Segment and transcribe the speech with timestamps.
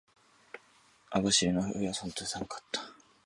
[1.11, 2.81] 網走の冬は本当に寒かった。